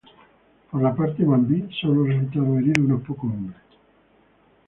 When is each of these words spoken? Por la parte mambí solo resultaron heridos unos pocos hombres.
Por 0.71 0.81
la 0.81 0.95
parte 0.95 1.23
mambí 1.23 1.69
solo 1.79 2.05
resultaron 2.05 2.57
heridos 2.57 2.85
unos 2.85 3.01
pocos 3.05 3.25
hombres. 3.29 3.61